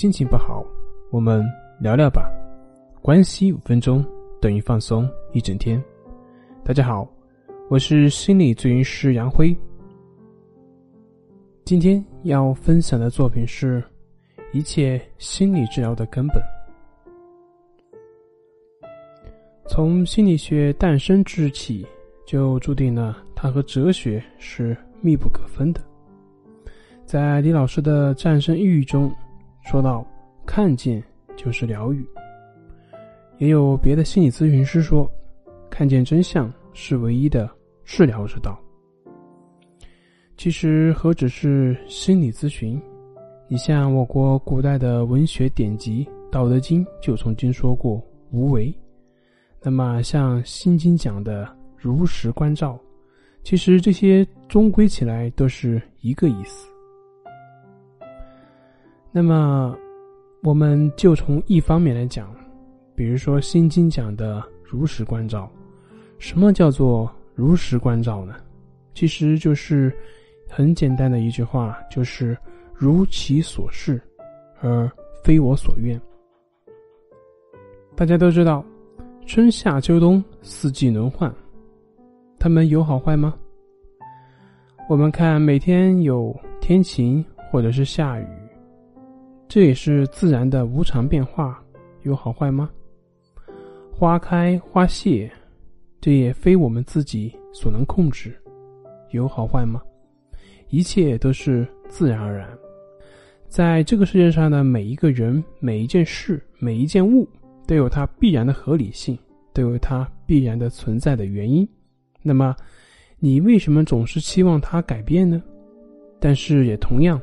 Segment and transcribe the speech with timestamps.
[0.00, 0.64] 心情不好，
[1.10, 1.44] 我们
[1.78, 2.26] 聊聊吧。
[3.02, 4.02] 关系五分钟
[4.40, 5.78] 等于放松一整天。
[6.64, 7.06] 大家好，
[7.68, 9.54] 我是心理咨询师杨辉。
[11.66, 13.84] 今天要分享的作品是
[14.54, 16.42] 一切心理治疗的根本。
[19.68, 21.86] 从心理学诞生之日起，
[22.26, 25.80] 就注定了它和哲学是密不可分的。
[27.04, 29.14] 在李老师的《战胜抑郁》中。
[29.70, 30.04] 说到
[30.44, 31.00] 看见
[31.36, 32.04] 就是疗愈，
[33.38, 35.08] 也有别的心理咨询师说，
[35.70, 37.48] 看见真相是唯一的
[37.84, 38.58] 治疗之道。
[40.36, 42.82] 其实何止是心理咨询，
[43.46, 48.76] 你像我国古代的文学典籍《道德经》就曾经说过无为，
[49.62, 52.76] 那么像《心经》讲的如实关照，
[53.44, 56.66] 其实这些终归起来都是一个意思。
[59.12, 59.76] 那么，
[60.42, 62.32] 我们就从一方面来讲，
[62.94, 65.50] 比如说《心经》讲的如实关照，
[66.18, 68.36] 什么叫做如实关照呢？
[68.94, 69.92] 其实就是
[70.48, 72.38] 很简单的一句话，就是
[72.72, 74.00] 如其所示，
[74.60, 74.88] 而
[75.24, 76.00] 非我所愿。
[77.96, 78.64] 大家都知道，
[79.26, 81.34] 春夏秋冬四季轮换，
[82.38, 83.34] 它们有好坏吗？
[84.88, 88.26] 我们看每天有天晴或者是下雨。
[89.50, 91.60] 这也是自然的无常变化，
[92.04, 92.70] 有好坏吗？
[93.92, 95.28] 花开花谢，
[96.00, 98.40] 这也非我们自己所能控制，
[99.10, 99.82] 有好坏吗？
[100.68, 102.48] 一切都是自然而然，
[103.48, 107.28] 在这个世界上的每一个人、每一件事、每一件物，
[107.66, 109.18] 都有它必然的合理性，
[109.52, 111.68] 都有它必然的存在的原因。
[112.22, 112.54] 那么，
[113.18, 115.42] 你为什么总是期望它改变呢？
[116.20, 117.20] 但是也同样。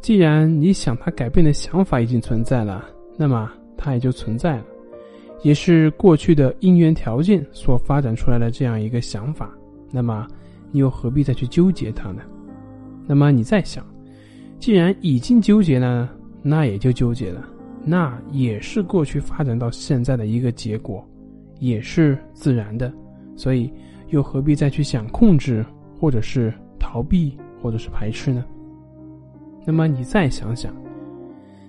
[0.00, 4.64] 既然你想它改变的想法已经存在了，那么它也就存在了，
[5.42, 9.50] 也是过去的因缘条件所发展出来的这样一个想法。
[9.90, 10.26] 那么
[10.70, 12.22] 你又何必再去纠结它呢？
[13.06, 13.84] 那么你再想，
[14.58, 16.10] 既然已经纠结了，
[16.42, 17.48] 那也就纠结了，
[17.84, 21.06] 那也是过去发展到现在的一个结果，
[21.58, 22.92] 也是自然的，
[23.34, 23.72] 所以
[24.08, 25.64] 又何必再去想控制，
[25.98, 28.44] 或者是逃避，或者是排斥呢？
[29.64, 30.74] 那么你再想想，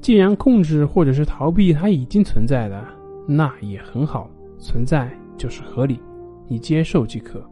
[0.00, 2.88] 既然控制或者是逃避它已经存在了，
[3.26, 6.00] 那也很好，存在就是合理，
[6.48, 7.44] 你接受即可。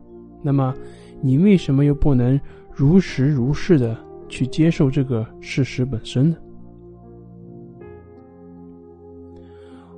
[0.42, 0.72] 那么
[1.20, 2.40] 你为什么又不能
[2.72, 3.96] 如实如是的
[4.28, 6.36] 去接受这个事实本身呢？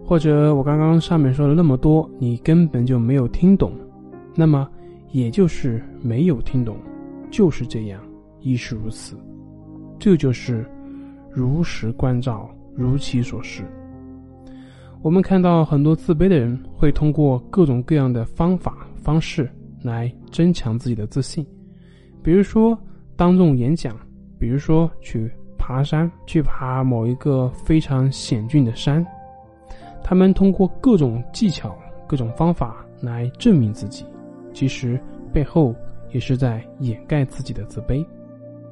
[0.03, 3.73] 或者我刚刚上面说了那么多，你根本就没有听懂，
[4.35, 4.69] 那么
[5.13, 6.77] 也就是没有听懂，
[7.31, 8.03] 就是这样，
[8.41, 9.15] 亦是如此。
[10.01, 10.65] 这就是
[11.31, 13.63] 如实关照，如其所是。
[15.03, 19.49] 我们看到很多自卑的人会通过各种各样的方法方式
[19.83, 21.47] 来增强自己的自信，
[22.23, 22.77] 比如说
[23.15, 23.95] 当众演讲，
[24.39, 29.07] 比如说去爬山，去爬某一个非常险峻的山。
[30.03, 34.05] 他们通过各种技巧、各种方法来证明自己，
[34.53, 34.99] 其实
[35.33, 35.75] 背后
[36.11, 38.05] 也是在掩盖自己的自卑。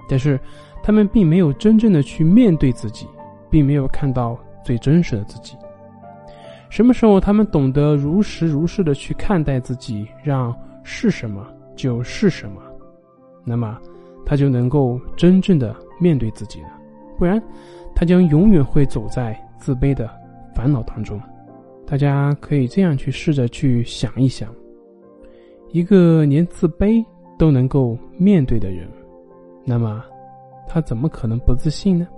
[0.08, 0.40] 但是，
[0.82, 3.06] 他们并没有真正的去面对自己，
[3.50, 5.56] 并没有看到最真实的自己。
[6.70, 11.46] 什么时候他们懂得如实如是的去看待自己，让是什么
[11.76, 12.60] 就是什么，
[13.44, 13.78] 那么
[14.26, 16.68] 他就能够真正的面对自己了。
[17.16, 17.42] 不然，
[17.94, 20.10] 他将永远会走在自卑的
[20.54, 21.20] 烦恼当中。
[21.86, 24.54] 大家可以这样去试着去想一想：
[25.70, 27.02] 一个连自卑
[27.38, 28.86] 都能够面对的人。
[29.70, 30.02] 那么，
[30.66, 32.08] 他怎么可能不自信呢？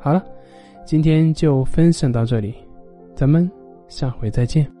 [0.00, 0.20] 好了，
[0.84, 2.52] 今天就分享到这里，
[3.14, 3.48] 咱们
[3.86, 4.66] 下回再见。